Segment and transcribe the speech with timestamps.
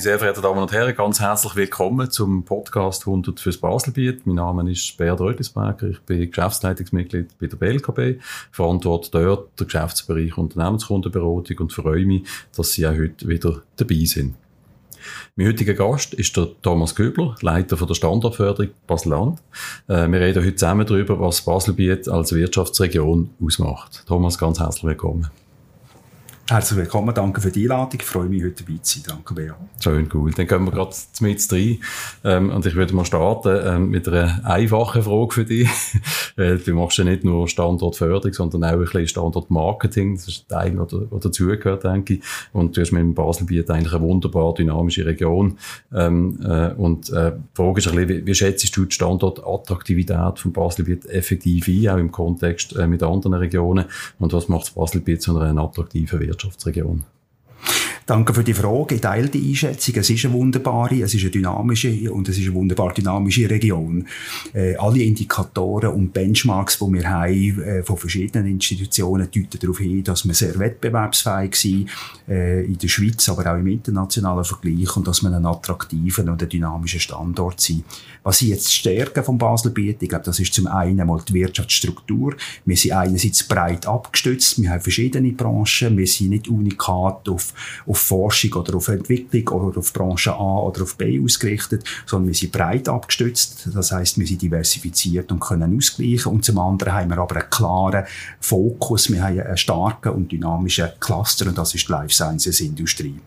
[0.00, 4.26] Sehr verehrten Damen und Herren, ganz herzlich willkommen zum Podcast 100 fürs Baselbiet.
[4.26, 8.18] Mein Name ist Bert Rödlisberger, ich bin Geschäftsleitungsmitglied bei der BLKB,
[8.50, 12.22] verantworte dort den Geschäftsbereich Unternehmenskundenberatung und freue mich,
[12.56, 14.36] dass Sie auch heute wieder dabei sind.
[15.36, 19.38] Mein heutiger Gast ist der Thomas Köbler, Leiter von der Standortförderung Basel-Land.
[19.86, 24.04] Äh, wir reden heute zusammen darüber, was Baselbiet als Wirtschaftsregion ausmacht.
[24.06, 25.28] Thomas, ganz herzlich willkommen.
[26.50, 28.00] Herzlich willkommen, danke für die Einladung.
[28.00, 29.04] Ich freue mich, heute dabei zu sein.
[29.06, 29.56] Danke, Bea.
[29.78, 30.32] Schön, cool.
[30.32, 31.78] Dann gehen wir gerade mit rein.
[32.24, 35.68] Ähm, und ich würde mal starten ähm, mit einer einfachen Frage für dich.
[36.36, 40.16] äh, du machst ja nicht nur Standortförderung, sondern auch ein bisschen Standortmarketing.
[40.16, 42.22] Das ist ein Teil, der dazugehört, denke ich.
[42.52, 45.56] Und du hast mit dem Baselbiet eigentlich eine wunderbar dynamische Region.
[45.94, 50.40] Ähm, äh, und äh, die Frage ist ein bisschen, wie, wie schätzt du die Standortattraktivität
[50.40, 53.84] von Baselbiet effektiv ein, auch im Kontext äh, mit anderen Regionen?
[54.18, 56.39] Und was macht das Baselbiet zu einer attraktiven Wirtschaft?
[56.40, 57.04] Wirtschaftsregion?
[58.10, 58.96] Danke für die Frage.
[58.96, 59.94] Ich teile die Einschätzung.
[59.94, 64.04] Es ist eine wunderbare, es ist eine dynamische und es ist eine wunderbar dynamische Region.
[64.52, 70.02] Äh, alle Indikatoren und Benchmarks, die wir haben, äh, von verschiedenen Institutionen, deuten darauf hin,
[70.02, 71.88] dass wir sehr wettbewerbsfähig sind,
[72.28, 76.42] äh, in der Schweiz, aber auch im internationalen Vergleich und dass wir einen attraktiven und
[76.42, 77.84] einen dynamischen Standort sind.
[78.24, 80.02] Was sind jetzt Stärken vom Baselbiet?
[80.02, 82.34] Ich glaube, das ist zum einen mal die Wirtschaftsstruktur.
[82.64, 87.54] Wir sind einerseits breit abgestützt, wir haben verschiedene Branchen, wir sind nicht unikat auf,
[87.86, 92.34] auf Forschung oder auf Entwicklung oder auf Branche A oder auf B ausgerichtet, sondern wir
[92.34, 93.68] sind breit abgestützt.
[93.74, 96.32] Das heißt, wir sind diversifiziert und können ausgleichen.
[96.32, 98.04] Und zum anderen haben wir aber einen klaren
[98.40, 99.10] Fokus.
[99.10, 103.20] Wir haben einen starken und dynamischen Cluster und das ist die Life Sciences Industrie.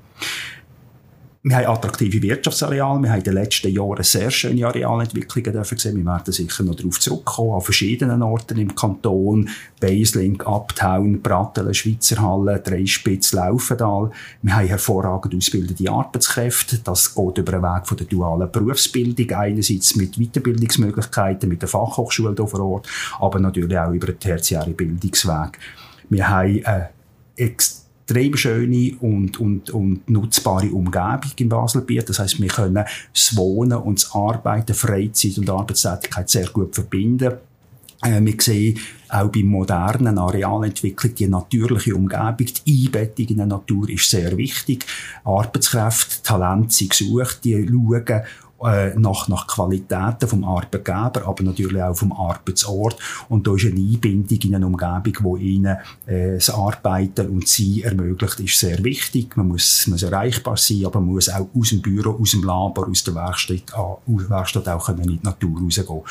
[1.45, 3.01] Wir haben attraktive Wirtschaftsareale.
[3.01, 5.97] Wir haben in den letzten Jahren sehr schöne Arealentwicklungen dürfen sehen.
[5.97, 7.55] Wir werden sicher noch darauf zurückkommen.
[7.55, 9.49] An verschiedenen Orten im Kanton.
[9.77, 14.11] Baselink, Uptown, Brattelen, Schweizer Halle, Dreispitz, Laufendal.
[14.41, 16.79] Wir haben hervorragend ausgebildete Arbeitskräfte.
[16.81, 19.29] Das geht über den Weg von der dualen Berufsbildung.
[19.31, 22.87] Einerseits mit Weiterbildungsmöglichkeiten, mit der Fachhochschule hier vor Ort,
[23.19, 25.59] aber natürlich auch über den tertiären Bildungsweg.
[26.09, 26.89] Wir haben eine
[28.13, 32.09] extrem schöne und, und, und nutzbare Umgebung im Baselbiet.
[32.09, 37.33] Das heißt, wir können das Wohnen und das Arbeiten, Freizeit und Arbeitstätigkeit sehr gut verbinden.
[38.03, 38.79] Äh, wir sehen
[39.09, 44.85] auch bei modernen Arealentwicklung die natürliche Umgebung, die Einbettung in der Natur ist sehr wichtig.
[45.23, 48.21] Arbeitskräfte, Talente sind gesucht, die schauen
[48.65, 52.97] äh, nach, nach Qualitäten vom Arbeitgeber, aber natürlich auch vom Arbeitsort.
[53.29, 57.81] Und da ist eine Einbindung in eine Umgebung, wo ihnen äh, das Arbeiten und Sein
[57.83, 59.35] ermöglicht, ist sehr wichtig.
[59.37, 62.87] Man muss, muss erreichbar sein, aber man muss auch aus dem Büro, aus dem Labor,
[62.89, 66.01] aus der Werkstatt, aus der Werkstatt auch können in die Natur rausgehen.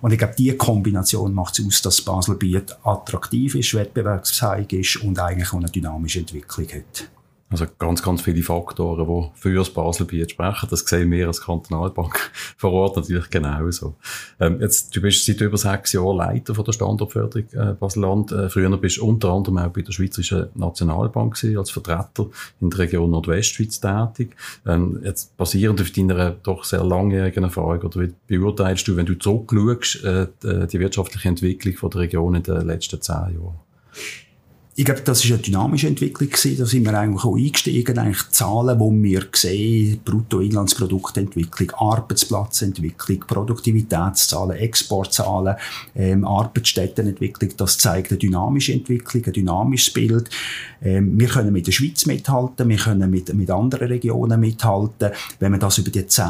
[0.00, 5.18] Und ich glaube, diese Kombination macht es aus, dass Baselbiet attraktiv ist, wettbewerbsfähig ist und
[5.18, 7.08] eigentlich auch eine dynamische Entwicklung hat.
[7.52, 10.68] Also ganz, ganz viele Faktoren, die für das Baselbiet sprechen.
[10.70, 13.94] Das sehen wir als Kantonalbank vor Ort natürlich genauso.
[14.40, 18.32] Ähm, jetzt, du bist seit über sechs Jahren Leiter von der Standortförderung äh, Baselland.
[18.32, 22.28] Äh, früher bist du unter anderem auch bei der Schweizerischen Nationalbank gewesen, als Vertreter
[22.62, 24.34] in der Region Nordwestschweiz tätig.
[24.66, 29.18] Ähm, jetzt basierend auf deiner doch sehr langjährigen Erfahrung, oder wie beurteilst du, wenn du
[29.18, 33.60] zurückschaust, äh, die wirtschaftliche Entwicklung von der Region in den letzten zehn Jahren?
[34.74, 36.56] Ich glaube, das ist eine dynamische Entwicklung gewesen.
[36.56, 37.98] Da sind wir eigentlich auch eingestiegen.
[37.98, 45.56] Eigentlich Zahlen, die wir sehen, Bruttoinlandsproduktentwicklung, Arbeitsplatzentwicklung, Produktivitätszahlen, Exportzahlen,
[45.94, 50.30] ähm, Arbeitsstättenentwicklung, das zeigt eine dynamische Entwicklung, ein dynamisches Bild.
[50.82, 55.10] Ähm, wir können mit der Schweiz mithalten, wir können mit, mit anderen Regionen mithalten.
[55.38, 56.24] Wenn man das über die 10,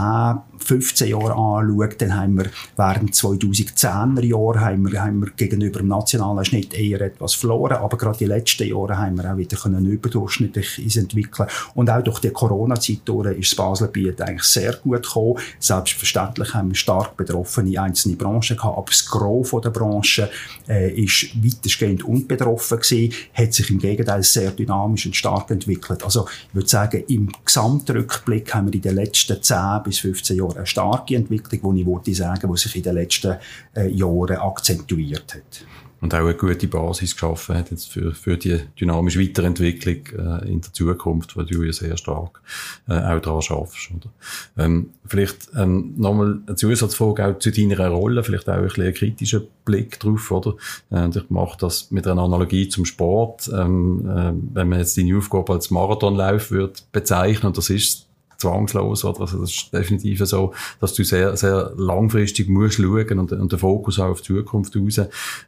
[0.58, 5.88] 15 Jahre anschaut, dann haben wir während 2010er Jahren haben wir, haben wir gegenüber dem
[5.88, 9.86] nationalen Schnitt eher etwas verloren, aber gerade die letzten Jahre haben wir auch wieder können
[9.86, 15.38] überdurchschnittlich entwickeln und auch durch die Corona-Zeit ist das Baselbiet eigentlich sehr gut gekommen.
[15.58, 20.30] Selbstverständlich haben wir stark betroffene einzelne Branchen gehabt, aber das Gros der Branche
[20.68, 26.02] äh, ist weitestgehend unbetroffen gewesen, hat sich im Gegenteil sehr dynamisch und stark entwickelt.
[26.02, 30.56] Also ich würde sagen, im Gesamtrückblick haben wir in den letzten 10 bis 15 Jahren
[30.56, 33.36] eine starke Entwicklung, die ich sagen, die sich in den letzten
[33.76, 35.64] äh, Jahren akzentuiert hat
[36.02, 40.60] und auch eine gute Basis geschaffen hat jetzt für, für die dynamische Weiterentwicklung äh, in
[40.60, 42.42] der Zukunft, wo du ja sehr stark
[42.88, 43.90] äh, auch daran schaffst.
[43.94, 44.10] Oder?
[44.58, 48.94] Ähm, vielleicht ähm, nochmal eine Zusatzfrage auch zu deiner Rolle, vielleicht auch ein bisschen einen
[48.94, 50.56] kritischen Blick drauf, oder?
[50.90, 53.48] Äh, ich mache das mit einer Analogie zum Sport.
[53.54, 58.08] Ähm, äh, wenn man jetzt deine Aufgabe als Marathonlauf würde bezeichnen, und das ist
[58.42, 59.22] zwangslos, oder?
[59.22, 63.58] Also das ist definitiv so, dass du sehr, sehr langfristig musst schauen und, und den
[63.58, 65.00] Fokus auch auf die Zukunft raus.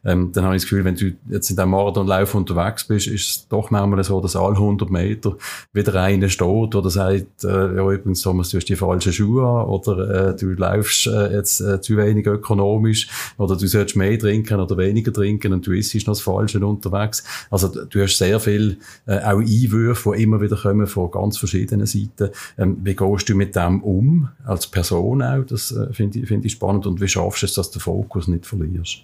[0.03, 3.27] Ähm, dann habe ich das Gefühl, wenn du jetzt in diesem Marathonlauf unterwegs bist, ist
[3.27, 5.37] es doch manchmal so, dass alle 100 Meter
[5.73, 9.67] wieder einer steht oder sagt, äh, ja, übrigens, Thomas, du hast die falschen Schuhe an
[9.67, 13.07] oder äh, du läufst äh, jetzt äh, zu wenig ökonomisch
[13.37, 17.23] oder du solltest mehr trinken oder weniger trinken und du isst noch das Falsche unterwegs.
[17.49, 21.85] Also du hast sehr viel äh, auch Einwürfe, die immer wieder kommen von ganz verschiedenen
[21.85, 22.29] Seiten.
[22.57, 25.43] Ähm, wie gehst du mit dem um, als Person auch?
[25.43, 26.85] Das äh, finde ich, find ich spannend.
[26.85, 28.99] Und wie schaffst du es, dass du den Fokus nicht verlierst?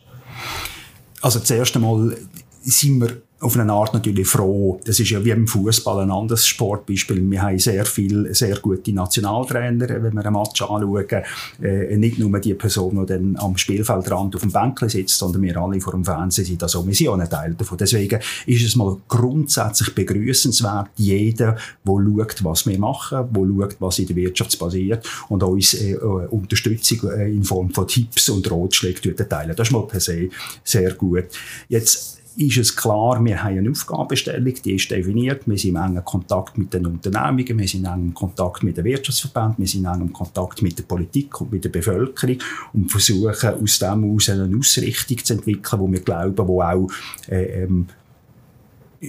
[1.21, 2.15] Also zuerst einmal
[2.61, 4.79] sind wir auf eine Art natürlich froh.
[4.85, 7.29] Das ist ja wie im Fußball ein anderes Sportbeispiel.
[7.29, 11.05] Wir haben sehr viele, sehr gute Nationaltrainer, wenn wir ein Match anschauen.
[11.61, 15.57] Äh, nicht nur die Person, die dann am Spielfeldrand auf dem Bänkchen sitzt, sondern wir
[15.57, 16.61] alle vor dem Fernsehen sind.
[16.61, 17.79] Also wir sind auch ein Teil davon.
[17.79, 23.99] Deswegen ist es mal grundsätzlich begrüßenswert, jeder, der schaut, was wir machen, der schaut, was
[23.99, 29.15] in der Wirtschaft passiert und uns äh, Unterstützung äh, in Form von Tipps und Ratschlägen
[29.15, 29.55] teilen.
[29.55, 30.29] Das ist mal per se
[30.63, 31.25] sehr gut.
[31.67, 35.47] Jetzt ist es klar, wir haben eine Aufgabenstellung, die ist definiert.
[35.47, 38.85] Wir sind in engem Kontakt mit den Unternehmungen, wir sind in engem Kontakt mit den
[38.85, 42.37] Wirtschaftsverbänden, wir sind in engem Kontakt mit der Politik und mit der Bevölkerung
[42.73, 46.89] und versuchen aus dem heraus eine Ausrichtung zu entwickeln, wo wir glauben, wo auch
[47.27, 47.87] äh, ähm,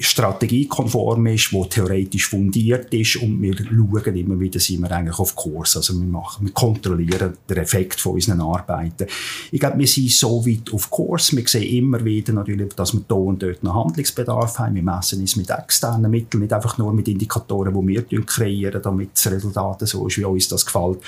[0.01, 5.37] strategiekonform ist, wo theoretisch fundiert ist und wir schauen immer wieder, sind wir eigentlich auf
[5.37, 5.77] Kurs.
[5.77, 9.07] Also wir machen, wir kontrollieren den Effekt von unseren Arbeiten.
[9.51, 11.37] Ich glaube, wir sind so weit auf Kurs.
[11.37, 14.77] Wir sehen immer wieder natürlich, dass wir da und dort noch Handlungsbedarf haben.
[14.77, 19.11] Wir messen es mit externen Mitteln, nicht einfach nur mit Indikatoren, die wir kreieren, damit
[19.15, 21.01] das Resultat so ist, wie uns das gefällt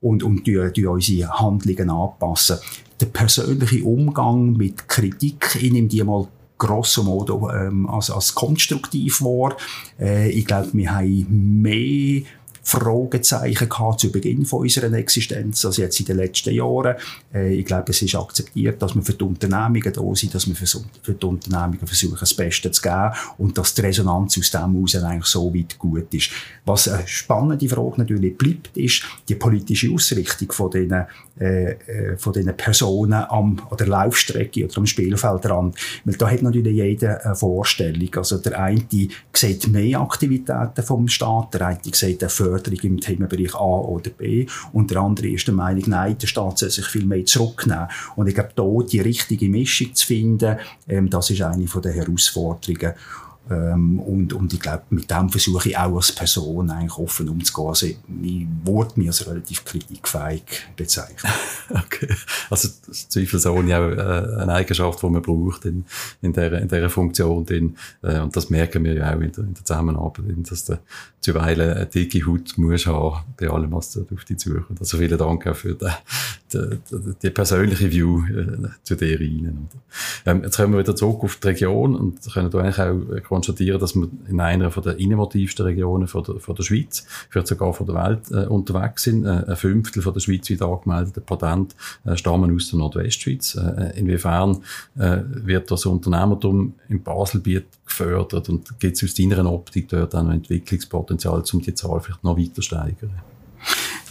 [0.00, 2.58] und, und die, die unsere Handlungen anpassen.
[3.00, 6.26] Der persönliche Umgang mit Kritik, ich nehme die mal
[6.58, 9.56] grosso modo ähm, als, als konstruktiv war.
[9.98, 12.22] Äh, ich glaube, wir haben mehr
[12.64, 16.96] Fragezeichen gehabt zu Beginn von unserer Existenz, also jetzt in den letzten Jahren.
[17.32, 20.54] Äh, ich glaube, es ist akzeptiert, dass wir für die Unternehmungen da sind, dass wir
[20.54, 20.66] für,
[21.02, 24.96] für die Unternehmungen versuchen, das Beste zu geben und dass die Resonanz aus dem heraus
[24.96, 26.30] eigentlich so weit gut ist.
[26.64, 31.04] Was eine spannende Frage natürlich bleibt, ist die politische Ausrichtung von diesen,
[31.38, 35.76] äh, äh von diesen Personen am, an der Laufstrecke oder am Spielfeldrand.
[36.04, 38.08] Weil da hat natürlich jeder eine Vorstellung.
[38.16, 38.84] Also der eine
[39.32, 44.46] sieht mehr Aktivitäten vom Staat, der eine sieht eine Förderung im Themenbereich A oder B.
[44.72, 47.88] Und der andere ist der Meinung, nein, der Staat soll sich viel mehr zurücknehmen.
[48.16, 50.58] Und ich glaube, da die richtige Mischung zu finden,
[50.88, 52.94] ähm, das ist eine der Herausforderungen.
[53.50, 57.68] Ähm, und, und ich glaube, mit dem versuche ich auch als Person eigentlich offen umzugehen.
[57.68, 57.96] Also, ich
[58.64, 60.42] würde mich als relativ kritikfähig
[60.76, 61.32] bezeichnen.
[61.70, 62.08] okay.
[62.48, 65.84] Also, zweifelsohne auch äh, eine Eigenschaft, die man braucht in,
[66.22, 67.44] in, dieser, in dieser Funktion.
[67.44, 67.76] Drin.
[68.02, 70.78] Äh, und das merken wir ja auch in der, in der Zusammenarbeit, dass du
[71.20, 74.80] zuweilen eine dicke Haut musst haben, bei allem, was du auf dich zukommt.
[74.80, 75.86] Also, vielen Dank auch für die,
[76.50, 79.68] die, die, die persönliche View äh, zu dir rein.
[80.24, 83.80] Ähm, jetzt kommen wir wieder zurück auf die Region und können da eigentlich auch konstatieren,
[83.80, 87.74] dass wir in einer von der innovativsten Regionen von der, von der Schweiz, vielleicht sogar
[87.74, 89.24] von der Welt äh, unterwegs sind.
[89.24, 93.56] Äh, ein Fünftel von der schweizweit angemeldeten Patente äh, stammen aus der Nordwestschweiz.
[93.56, 94.58] Äh, inwiefern
[94.96, 100.22] äh, wird das Unternehmertum im Baselbiet gefördert und gibt es aus deiner Optik dort auch
[100.22, 103.33] noch Entwicklungspotenzial, um die Zahl vielleicht noch weiter zu steigern?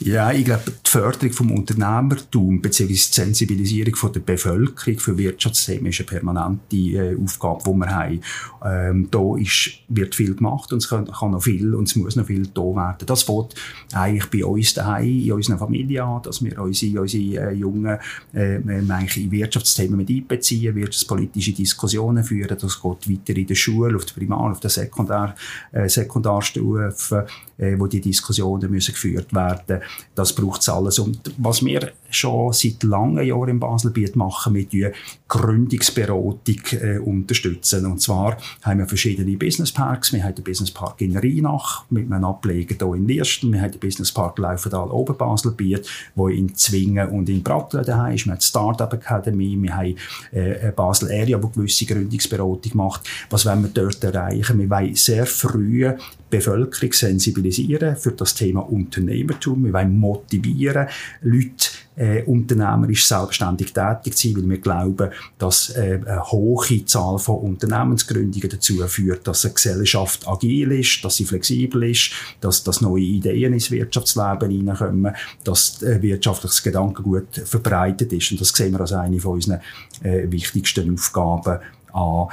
[0.05, 2.87] Ja, ich glaube, die Förderung vom Unternehmertum bzw.
[2.87, 8.21] die Sensibilisierung von der Bevölkerung für Wirtschaftsthemen ist eine permanente äh, Aufgabe, die wir haben.
[8.65, 12.17] Ähm, da ist, wird viel gemacht und es kann, kann, noch viel und es muss
[12.17, 13.05] noch viel da werden.
[13.05, 13.55] Das fängt
[13.93, 17.97] eigentlich bei uns daheim, in unserer Familie an, dass wir unsere, unsere äh, Jungen
[18.33, 22.57] äh, in Wirtschaftsthemen mit einbeziehen, wirtschaftspolitische Diskussionen führen.
[22.59, 25.33] Das geht weiter in der Schule, auf der Primar-, auf der Sekundar,
[25.71, 27.25] äh, Sekundarstufe,
[27.57, 29.81] äh, wo die Diskussionen müssen geführt werden.
[30.15, 30.99] Das braucht es alles.
[30.99, 34.89] Und was wir schon seit langen Jahren im Baselbiet machen, wir die
[35.27, 37.85] Gründungsberatung äh, unterstützen.
[37.87, 40.13] Und zwar haben wir verschiedene Businessparks.
[40.13, 43.51] Wir haben den Businesspark in Rheinach mit einem Ableger hier in Liersten.
[43.51, 48.25] Wir haben den Businesspark Laufental Oberbaselbiet, wo in Zwingen und in Bratteln daheim ist.
[48.25, 49.57] Wir haben die Startup Academy.
[49.59, 49.95] Wir haben
[50.31, 53.09] äh, Basel Area, wo gewisse Gründungsberatung macht.
[53.31, 54.59] Was wollen wir dort erreichen?
[54.59, 55.91] Wir wollen sehr früh
[56.37, 59.65] Bevölkerung sensibilisieren für das Thema Unternehmertum.
[59.65, 60.87] Wir wollen motivieren,
[61.21, 67.19] Leute äh, unternehmerisch selbstständig tätig zu sein, weil wir glauben, dass äh, eine hohe Zahl
[67.19, 72.11] von Unternehmensgründungen dazu führt, dass eine Gesellschaft agil ist, dass sie flexibel ist,
[72.41, 75.13] dass, dass neue Ideen ins Wirtschaftsleben hineinkommen,
[75.43, 78.31] dass äh, wirtschaftliches Gedankengut verbreitet ist.
[78.31, 79.59] Und das sehen wir als eine von unseren
[80.01, 81.59] äh, wichtigsten Aufgaben
[81.93, 82.27] an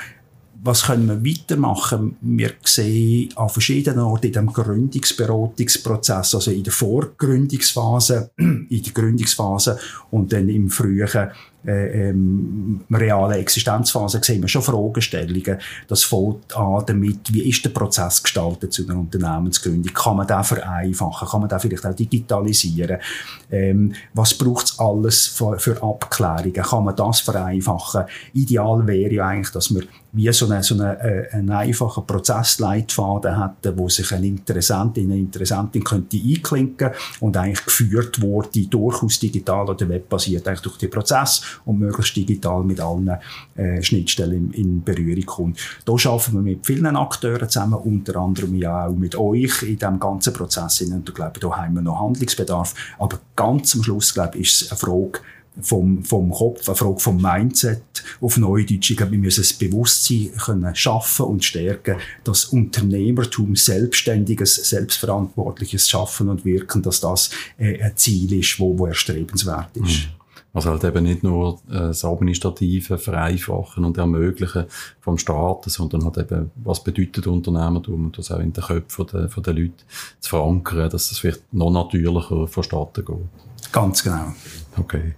[0.62, 2.16] was können wir weitermachen?
[2.20, 9.78] Wir sehen an verschiedenen Orten in dem Gründungsberatungsprozess, also in der Vorgründungsphase, in der Gründungsphase
[10.10, 11.08] und dann im frühen
[11.66, 15.58] äh, ähm, realen Existenzphase sehen wir schon Fragestellungen.
[15.88, 19.92] Das fängt an damit, wie ist der Prozess gestaltet zu einer Unternehmensgründung?
[19.92, 21.28] Kann man den vereinfachen?
[21.28, 22.98] Kann man den vielleicht auch digitalisieren?
[23.50, 26.52] Ähm, was braucht es alles für, für, Abklärungen?
[26.52, 28.04] Kann man das vereinfachen?
[28.32, 33.40] Ideal wäre ja eigentlich, dass wir wie so einen, so einen, äh, einen einfachen Prozessleitfaden
[33.40, 36.90] hätten, wo sich ein Interessentin, eine Interessentin könnte einklinken
[37.20, 42.62] und eigentlich geführt wurde, durchaus digital oder webbasiert, eigentlich durch den Prozess und möglichst digital
[42.62, 43.10] mit allen
[43.56, 45.58] äh, Schnittstellen in, in, Berührung kommt.
[45.84, 50.00] Da arbeiten wir mit vielen Akteuren zusammen, unter anderem ja auch mit euch in diesem
[50.00, 50.80] ganzen Prozess.
[50.82, 52.74] Und ich glaube, da haben wir noch Handlungsbedarf.
[52.98, 55.20] Aber ganz am Schluss, glaube ich, ist es eine Frage,
[55.60, 57.82] vom, vom Kopf, eine Frage vom Mindset
[58.20, 58.90] auf Neudeutsch.
[58.90, 66.28] Ich glaube, wir müssen das Bewusstsein können schaffen und stärken, dass Unternehmertum, selbstständiges, selbstverantwortliches Schaffen
[66.28, 70.06] und Wirken, dass das äh, ein Ziel ist, wo, wo erstrebenswert ist.
[70.06, 70.19] Mhm.
[70.52, 74.64] Also halt eben nicht nur äh, das Administrative vereinfachen und ermöglichen
[75.00, 79.28] vom Staat, sondern halt eben, was bedeutet Unternehmertum und das auch in den Köpfen der,
[79.28, 79.74] von den Leuten
[80.18, 83.16] zu verankern, dass das vielleicht noch natürlicher vonstatten geht.
[83.72, 84.32] Ganz genau.
[84.76, 85.14] Okay.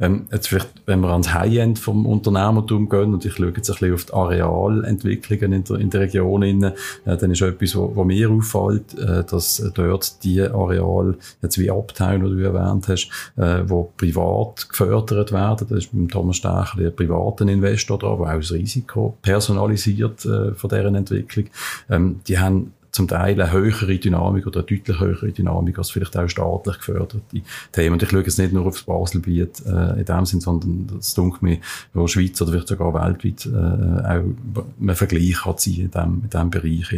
[0.00, 3.74] Ähm, jetzt vielleicht, wenn wir ans High-End vom Unternehmertum gehen und ich schaue jetzt ein
[3.74, 8.04] bisschen auf die Arealentwicklungen in der, in der Region, rein, äh, dann ist etwas, wo
[8.04, 13.62] mir auffällt, äh, dass dort die Areale, jetzt wie Uptown, oder du erwähnt hast, äh,
[13.66, 18.40] wo privat gefördert werden, das ist mit Thomas Stechli ein privater Investor da, der auch
[18.40, 21.46] das Risiko personalisiert äh, von deren Entwicklung.
[21.90, 26.16] Ähm, die haben zum Teil eine höhere Dynamik oder eine deutlich höhere Dynamik als vielleicht
[26.16, 27.22] auch staatlich geförderte
[27.72, 27.94] Themen.
[27.94, 31.42] Und ich schaue jetzt nicht nur aufs Baselbiet äh, in dem Sinn, sondern das dunkelt
[31.42, 31.58] mir,
[31.94, 36.30] wo Schweiz oder vielleicht sogar weltweit äh, auch ein Vergleich kann sein in dem, in
[36.30, 36.92] dem Bereich.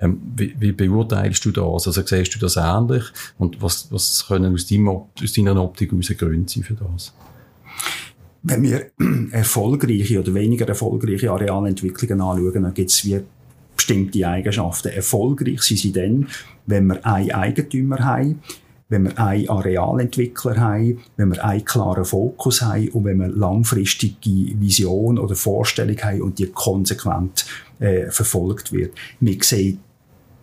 [0.00, 1.86] Ähm, wie, wie beurteilst du das?
[1.86, 3.04] Also siehst du das ähnlich?
[3.38, 7.12] Und was, was können aus, deinem, aus deiner Optik aus Gründe sein für das?
[8.42, 8.90] Wenn wir
[9.30, 13.20] erfolgreiche oder weniger erfolgreiche Arealentwicklungen anschauen, dann gibt es wie
[13.76, 14.88] bestimmte Eigenschaften.
[14.88, 16.28] Erfolgreich sind sie dann,
[16.66, 18.40] wenn wir einen Eigentümer haben,
[18.88, 24.60] wenn wir einen Arealentwickler haben, wenn wir einen klaren Fokus haben und wenn wir langfristige
[24.60, 27.46] Vision oder Vorstellung haben und die konsequent
[27.80, 28.94] äh, verfolgt wird.
[29.20, 29.80] Wir sehen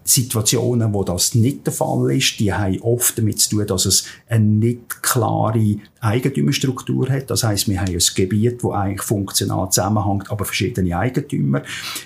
[0.04, 4.06] Situationen, wo das nicht der Fall ist, die haben oft damit zu tun, dass es
[4.28, 7.30] eine nicht klare Eigentümerstruktur hat.
[7.30, 11.64] Das heißt, wir haben ein Gebiet, wo eigentlich funktional zusammenhängt, aber verschiedene Eigentümer.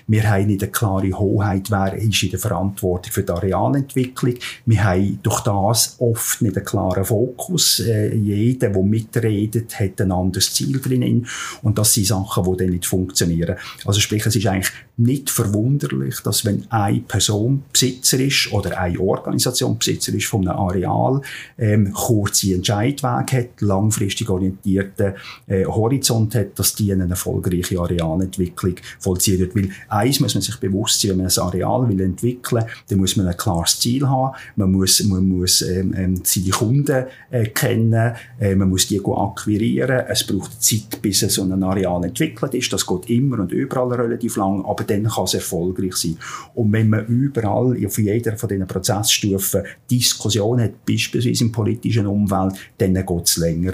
[0.07, 4.35] Wir haben nicht eine klare Hoheit, wer ist in der Verantwortung für die Arealentwicklung.
[4.65, 7.79] Wir haben durch das oft nicht einen klaren Fokus.
[7.79, 11.25] Äh, jeder, der mitredet, hat ein anderes Ziel drin.
[11.61, 13.55] Und das sind Sachen, die dann nicht funktionieren.
[13.85, 18.99] Also sprich, es ist eigentlich nicht verwunderlich, dass wenn eine Person Besitzer ist oder eine
[18.99, 21.21] Organisation Besitzer ist von einem Areal,
[21.59, 25.13] ähm, kurze Entscheidweg hat, langfristig orientierten
[25.45, 29.55] äh, Horizont hat, dass die eine erfolgreiche Arealentwicklung vollziehen wird.
[29.55, 33.15] Weil eins muss man sich bewusst sein, wenn man ein Areal will entwickeln, dann muss
[33.15, 38.15] man ein klares Ziel haben, man muss, man muss ähm, ähm, seine Kunden äh, kennen,
[38.39, 42.85] äh, man muss die akquirieren, es braucht Zeit, bis so ein Areal entwickelt ist, das
[42.85, 46.17] geht immer und überall relativ lang, aber dann kann es erfolgreich sein.
[46.55, 52.53] Und wenn man überall auf jeder von diesen Prozessstufen Diskussion hat, beispielsweise im politischen Umfeld,
[52.77, 53.73] dann geht es länger.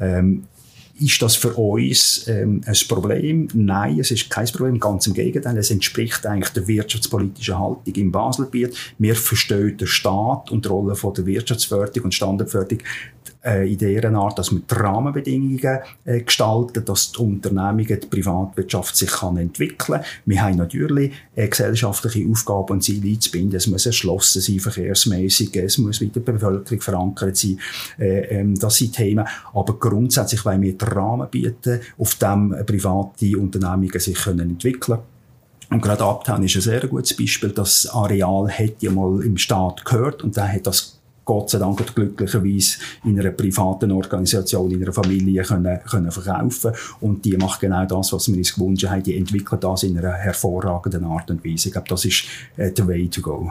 [0.00, 0.44] Ähm,
[0.98, 3.48] ist das für uns ähm, ein Problem?
[3.52, 4.80] Nein, es ist kein Problem.
[4.80, 5.58] Ganz im Gegenteil.
[5.58, 8.74] Es entspricht eigentlich der wirtschaftspolitischen Haltung im Baselbiet.
[8.98, 12.82] Wir verstehen den Staat und die Rolle von der Wirtschaftsförderung und Standardförderung
[13.46, 18.96] äh, in der Art, dass man die Rahmenbedingungen äh, gestalten, dass die Unternehmungen, die Privatwirtschaft
[18.96, 20.02] sich kann entwickeln.
[20.24, 23.56] Wir haben natürlich äh, gesellschaftliche Aufgaben und Ziele einzubinden.
[23.56, 27.60] Es muss erschlossen sein, verkehrsmäßig, es muss mit der Bevölkerung verankert sein.
[27.98, 29.26] Äh, ähm, das sind Themen.
[29.54, 34.98] Aber grundsätzlich wollen wir den Rahmen bieten, auf dem private Unternehmungen sich können entwickeln
[35.70, 37.50] und gerade Uptown ist ein sehr gutes Beispiel.
[37.50, 40.95] Das Areal hat ja mal im Staat gehört und der hat das
[41.26, 47.24] Gott sei Dank glücklicherweise in einer privaten Organisation, in einer Familie können, können verkaufen und
[47.24, 49.02] die macht genau das, was wir uns gewünscht haben.
[49.02, 51.68] Die entwickelt das in einer hervorragenden Art und Weise.
[51.68, 52.24] Ich glaube, das ist
[52.56, 53.50] äh, the way to go.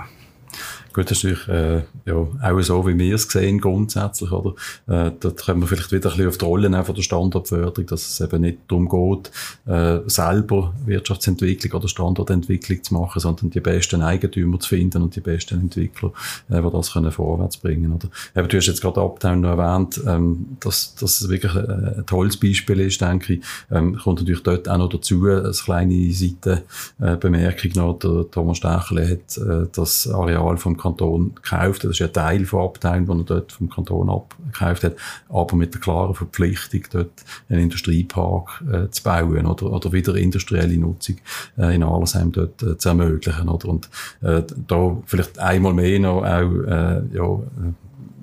[0.95, 4.31] Gut, das ist natürlich äh, ja, auch so, wie wir es sehen, grundsätzlich.
[4.31, 4.51] Oder?
[4.87, 8.07] Äh, da können wir vielleicht wieder ein bisschen auf die Rollen von der Standortförderung, dass
[8.07, 9.29] es eben nicht darum geht,
[9.65, 15.19] äh, selber Wirtschaftsentwicklung oder Standortentwicklung zu machen, sondern die besten Eigentümer zu finden und die
[15.19, 16.13] besten Entwickler,
[16.49, 18.07] äh, die das können vorwärts bringen Oder?
[18.33, 22.05] Eben, du hast jetzt gerade Uptown noch erwähnt, ähm, dass, dass es wirklich ein, ein
[22.05, 23.41] tolles Beispiel ist, denke ich.
[23.69, 27.99] Ähm, kommt natürlich dort auch noch dazu, eine kleine Seitenbemerkung noch.
[27.99, 31.83] Der Thomas Stechler hat äh, das Areal vom Kanton gekauft.
[31.83, 34.95] Das ist ein Teil von Abteilen, den er dort vom Kanton abgekauft hat,
[35.29, 40.77] aber mit der klaren Verpflichtung, dort einen Industriepark äh, zu bauen oder, oder wieder industrielle
[40.77, 41.17] Nutzung
[41.57, 43.49] äh, in Arlesheim dort äh, zu ermöglichen.
[43.49, 43.67] Oder?
[43.67, 43.89] Und
[44.21, 47.39] äh, da vielleicht einmal mehr noch auch, äh, ja,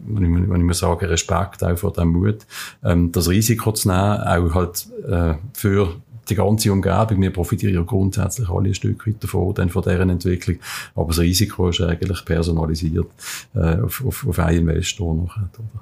[0.05, 2.47] wenn ich, muss sagen, Respekt auch vor dem Mut,
[2.85, 5.95] ähm, das Risiko zu nehmen, auch halt äh, für
[6.33, 10.11] die ganze Umgebung, wir profitieren ja grundsätzlich alle ein Stück weit davon, dann von deren
[10.11, 10.57] Entwicklung.
[10.95, 13.07] Aber das Risiko ist eigentlich personalisiert
[13.55, 15.37] äh, auf, auf, auf einen Investor noch.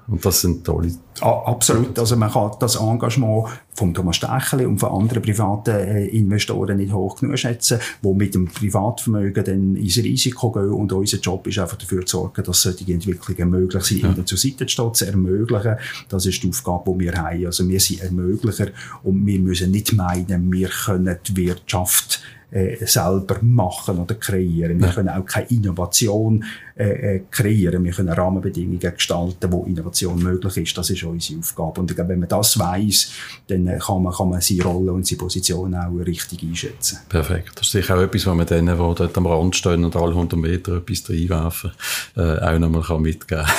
[0.09, 0.90] Und das sind tolle.
[1.21, 1.99] Absolut.
[1.99, 6.92] Also man kann das Engagement von Thomas Stecheli und von anderen privaten äh, Investoren nicht
[6.92, 11.59] hoch genug schätzen, die mit dem Privatvermögen dann ins Risiko gehen und unser Job ist
[11.59, 14.11] einfach dafür zu sorgen, dass solche Entwicklungen möglich sind, ja.
[14.11, 15.76] ihnen zur Seite zu stehen, zu ermöglichen.
[16.09, 17.47] Das ist die Aufgabe, die wir haben.
[17.47, 18.69] Also wir sind Ermöglicher
[19.02, 24.81] und wir müssen nicht meinen, wir können die Wirtschaft äh, selber machen oder kreieren.
[24.81, 24.93] Wir ja.
[24.93, 26.45] können auch keine Innovation
[26.77, 27.85] äh, äh, kreieren.
[27.85, 30.77] Wir können Rahmenbedingungen gestalten, wo Innovation möglich ist.
[30.77, 31.81] Das ist unsere Aufgabe.
[31.81, 33.13] Und ich glaube, wenn man das weiß,
[33.47, 36.99] dann äh, kann man, kann man seine Rolle und seine Position auch richtig einschätzen.
[37.09, 37.53] Perfekt.
[37.55, 40.11] Das ist sicher auch etwas, was man denen, die dort am Rand stehen und alle
[40.11, 41.71] 100 Meter etwas reinwerfen,
[42.17, 43.55] äh, auch nochmal mitgeben kann.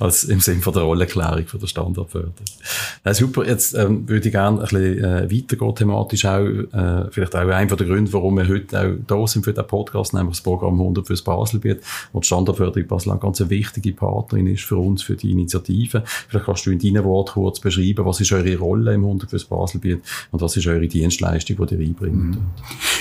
[0.00, 2.34] Als im Sinne von der Rollenklärung von der Standardförderung.
[3.04, 7.36] Ja, super, jetzt ähm, würde ich gerne ein bisschen äh, weitergehen thematisch auch, äh, vielleicht
[7.36, 10.42] auch einer der Gründe, warum wir heute auch da sind für den Podcast, nämlich das
[10.42, 11.80] Programm 100 fürs Baselbiet,
[12.12, 16.02] wo die Standardförderung Basel eine ganz wichtige Partnerin ist für uns, für die Initiative.
[16.28, 19.44] Vielleicht kannst du in deinen Worten kurz beschreiben, was ist eure Rolle im 100 fürs
[19.44, 22.36] Baselbiet und was ist eure Dienstleistung, die ihr einbringt?
[22.36, 22.46] Mhm.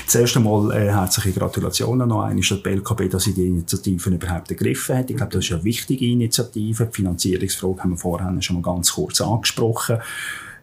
[0.09, 4.49] Zuerst einmal äh, herzliche Gratulationen noch einmal an die LKB, dass sie die Initiative überhaupt
[4.49, 5.11] ergriffen hat.
[5.11, 6.87] Ich glaube, das ist eine wichtige Initiative.
[6.87, 9.99] Die Finanzierungsfrage haben wir vorhin schon mal ganz kurz angesprochen.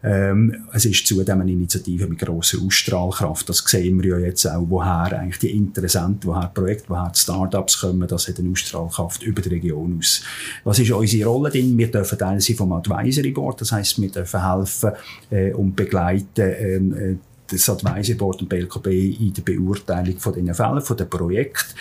[0.02, 3.48] Ähm, es ist zudem eine Initiative mit grosser Ausstrahlkraft.
[3.48, 7.80] Das sehen wir ja jetzt auch, woher eigentlich die Interessenten, woher Projekte, woher die Startups
[7.80, 8.08] kommen.
[8.08, 10.22] Das hat eine Ausstrahlkraft über die Region aus.
[10.64, 11.78] Was ist unsere Rolle denn?
[11.78, 13.60] Wir dürfen Teil sein vom Advisory Board.
[13.60, 14.90] Das heisst, wir dürfen helfen
[15.30, 17.16] äh, und begleiten, ähm, äh,
[17.50, 21.74] das Advisory Board und BLKB in der Beurteilung von diesen Fällen, von den Projekten.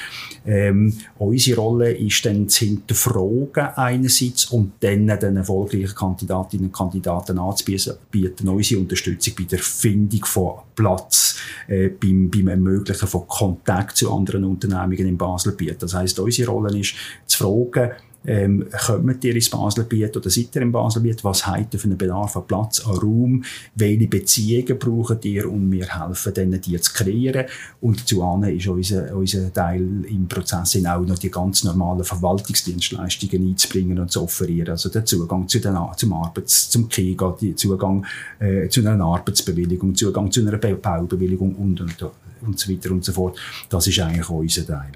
[0.46, 7.40] Ähm, unsere Rolle ist dann zu hinterfragen einerseits und dann den erfolgreichen Kandidatinnen und Kandidaten
[7.40, 14.14] anzubieten, unsere Unterstützung bei der Findung von Platz, äh, beim, beim Ermöglichen von Kontakt zu
[14.14, 15.82] anderen Unternehmungen im Baselbiet.
[15.82, 16.94] Das heisst, unsere Rolle ist
[17.26, 17.92] zu fragen,
[18.28, 21.24] ähm, kommt ihr ins Baselbiet oder seid ihr im Baselbiet?
[21.24, 23.44] Was habt ihr für einen Bedarf an Platz, an Raum?
[23.76, 25.50] Welche Beziehungen braucht ihr?
[25.52, 27.46] Und wir helfen denen, die zu kreieren.
[27.82, 34.00] Und dazu ist unser, unser Teil im Prozess auch noch die ganz normalen Verwaltungsdienstleistungen einzubringen
[34.00, 34.70] und zu offerieren.
[34.70, 38.06] Also der Zugang zu den, zum Arbeits-, zum KIGA, der Zugang
[38.40, 42.12] äh, zu einer Arbeitsbewilligung, Zugang zu einer Baubewilligung und, und,
[42.42, 43.38] und so weiter und so fort.
[43.70, 44.92] Das ist eigentlich unser Teil.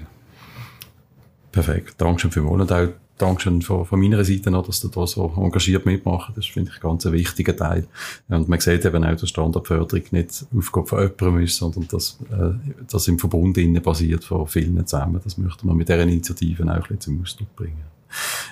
[1.52, 1.94] Perfekt.
[1.98, 2.88] Dankeschön für Und auch
[3.20, 6.30] Dankeschön von, von meiner Seite noch, dass du da so engagiert mitmachst.
[6.36, 7.86] Das finde ich ganz ein wichtiger Teil.
[8.28, 12.50] Und man sieht eben auch, dass Standardförderung nicht Aufgabe von jemandem ist, sondern dass äh,
[12.90, 15.20] das im Verbund innen basiert von vielen zusammen.
[15.22, 17.89] Das möchte man mit dieser Initiative auch ein bisschen zum Ausdruck bringen.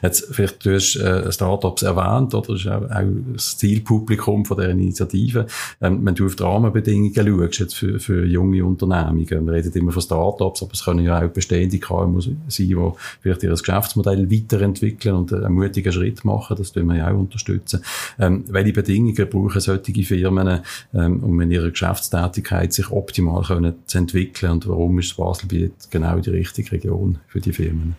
[0.03, 2.49] Jetzt, vielleicht, du hast äh, Startups erwähnt, oder?
[2.49, 5.47] Das ist auch, auch das Zielpublikum von dieser Initiative.
[5.81, 9.93] Ähm, wenn du auf die Rahmenbedingungen schaust, jetzt für, für junge Unternehmungen, wir reden immer
[9.93, 12.77] von Startups, aber es können ja auch bestehende KMU sein, die
[13.21, 17.83] vielleicht ihr Geschäftsmodell weiterentwickeln und einen mutigen Schritt machen, das tun wir ja auch unterstützen.
[18.19, 20.61] Ähm, welche Bedingungen brauchen solche Firmen,
[20.95, 26.19] ähm, um in ihrer Geschäftstätigkeit sich optimal können zu entwickeln und warum ist Baselbiet genau
[26.19, 27.97] die richtige Region für die Firmen?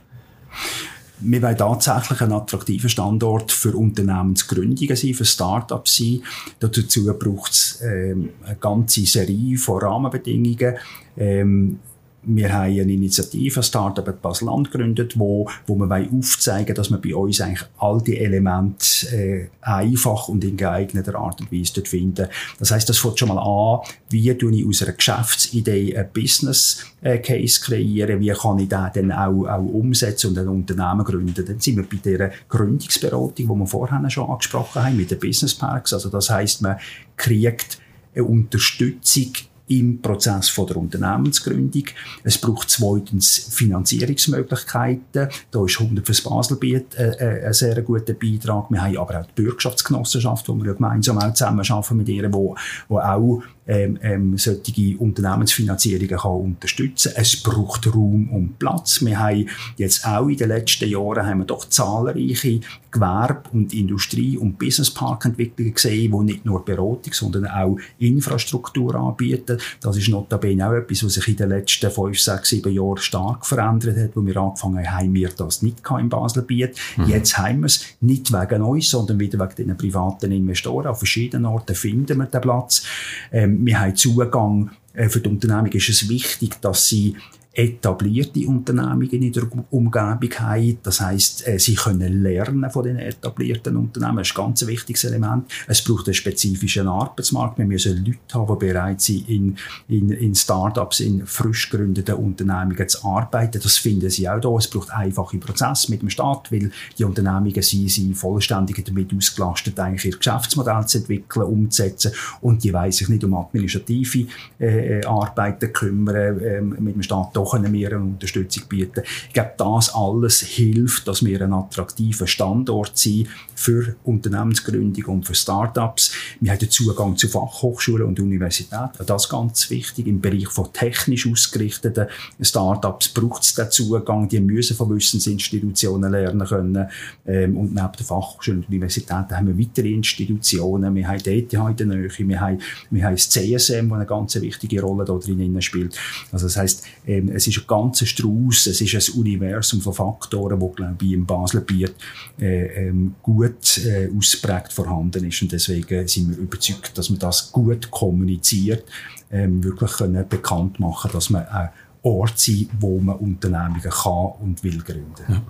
[1.21, 6.23] Wir wollen tatsächlich ein attraktiver Standort für Unternehmensgründungen sein, für Start-ups sein.
[6.59, 6.81] Dazu
[7.17, 10.77] braucht es ähm, eine ganze Serie von Rahmenbedingungen.
[11.17, 11.79] Ähm,
[12.23, 17.01] wir haben eine Initiative, ein Startup in Basel-Land gegründet, wo, wo wir aufzeigen dass man
[17.01, 21.87] bei uns eigentlich all die Elemente äh, einfach und in geeigneter Art und Weise dort
[21.87, 22.27] finden.
[22.59, 26.85] Das heißt, das fängt schon mal an, wie tue ich aus einer Geschäftsidee ein Business
[27.01, 31.45] äh, Case kreieren, wie kann ich den dann auch, auch umsetzen und ein Unternehmen gründen.
[31.45, 35.55] Dann sind wir bei dieser Gründungsberatung, die wir vorhin schon angesprochen haben, mit den Business
[35.55, 35.93] Parks.
[35.93, 36.77] Also das heißt, man
[37.15, 37.79] kriegt
[38.15, 39.31] eine Unterstützung
[39.69, 41.85] im Prozess von der Unternehmensgründung.
[42.23, 45.29] Es braucht zweitens Finanzierungsmöglichkeiten.
[45.51, 48.69] Da ist 100 fürs Baselbiet äh, äh, ein sehr guter Beitrag.
[48.69, 52.55] Wir haben aber auch die Bürgschaftsgenossenschaft, wo wir gemeinsam auch zusammen arbeiten mit ihr, wo,
[52.87, 57.13] wo auch ähm, ähm, solche Unternehmensfinanzierungen kann unterstützen.
[57.15, 59.05] Es braucht Raum und Platz.
[59.05, 64.39] Wir haben jetzt auch in den letzten Jahren haben wir doch zahlreiche Gewerbe- und Industrie-
[64.39, 69.59] und Businessparkentwicklungen gesehen, die nicht nur Beratung, sondern auch Infrastruktur anbieten.
[69.81, 73.45] Das ist notabene auch etwas, was sich in den letzten fünf, sechs, sieben Jahren stark
[73.45, 76.75] verändert hat, wo wir angefangen haben, haben wir das nicht in Baselbiet.
[76.97, 77.05] Mhm.
[77.05, 80.87] Jetzt haben wir es nicht wegen uns, sondern wieder wegen den privaten Investoren.
[80.87, 82.83] An verschiedenen Orten finden wir den Platz.
[83.31, 85.71] Ähm, wir haben Zugang für die Unternehmung.
[85.71, 87.15] Ist es wichtig, dass sie
[87.53, 90.77] etablierte Unternehmungen in der Umgebung haben.
[90.83, 94.17] Das heisst, äh, sie können lernen von den etablierten Unternehmen.
[94.17, 95.51] Das ist ein ganz wichtiges Element.
[95.67, 97.57] Es braucht einen spezifischen Arbeitsmarkt.
[97.57, 99.57] Wir müssen Leute haben, die bereit sind, in,
[99.87, 103.59] in, in Startups, in frisch gegründeten Unternehmungen zu arbeiten.
[103.61, 104.55] Das finden sie auch da.
[104.55, 109.79] Es braucht einfache Prozesse mit dem Staat, weil die Unternehmungen sind, sind vollständig damit ausgelastet,
[109.79, 112.11] eigentlich ihr Geschäftsmodell zu entwickeln, umzusetzen.
[112.41, 114.27] Und die wollen sich nicht um administrative
[114.59, 119.03] äh, Arbeiten kümmern, äh, mit dem Staat da können wir eine Unterstützung bieten.
[119.27, 125.35] Ich glaube, das alles hilft, dass wir ein attraktiver Standort sind für Unternehmensgründung und für
[125.35, 126.11] Startups.
[126.39, 129.05] Wir haben den Zugang zu Fachhochschulen und Universitäten.
[129.05, 130.07] Das ist ganz wichtig.
[130.07, 132.07] Im Bereich von technisch ausgerichteten
[132.41, 134.27] Startups braucht es den Zugang.
[134.27, 136.87] Die müssen von Wissensinstitutionen lernen können.
[137.25, 140.93] Ähm, und neben den Fachhochschulen und Universitäten haben wir weitere Institutionen.
[140.95, 142.09] Wir haben die ETH in der Nähe.
[142.17, 145.97] Wir haben, wir haben das CSM, das eine ganz wichtige Rolle da drin spielt.
[146.31, 146.85] Also das heisst,
[147.31, 151.25] es ist ein ganzer Strauß, es ist ein Universum von Faktoren, wo glaube ich im
[151.25, 151.93] Basler Biet
[152.39, 157.51] äh, ähm, gut äh, ausprägt vorhanden ist und deswegen sind wir überzeugt, dass man das
[157.51, 158.83] gut kommuniziert,
[159.31, 161.69] ähm, wirklich können bekannt machen, dass man ein
[162.01, 165.23] Ort sein, wo man Unternehmungen kann und will gründen.
[165.27, 165.41] Ja,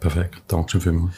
[0.00, 1.14] perfekt, danke schön vielmals.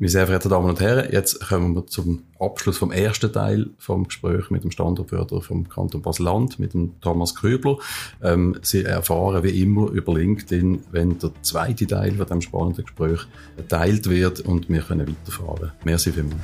[0.00, 4.04] Meine sehr verehrten Damen und Herren, jetzt kommen wir zum Abschluss vom ersten Teil vom
[4.04, 7.76] Gespräch mit dem Standortförderer vom Kanton Basel-Land, mit dem Thomas Krübler.
[8.22, 13.26] Ähm, Sie erfahren wie immer über LinkedIn, wenn der zweite Teil von diesem spannenden Gespräch
[13.58, 15.72] geteilt wird und wir können weiterfahren.
[15.84, 16.38] Merci vielmals.